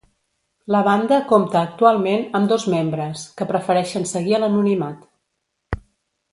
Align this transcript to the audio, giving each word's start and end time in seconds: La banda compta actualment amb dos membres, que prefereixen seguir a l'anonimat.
La 0.75 0.79
banda 0.87 1.19
compta 1.31 1.59
actualment 1.59 2.25
amb 2.41 2.51
dos 2.53 2.67
membres, 2.75 3.27
que 3.37 3.49
prefereixen 3.53 4.11
seguir 4.15 4.37
a 4.39 4.43
l'anonimat. 4.45 5.81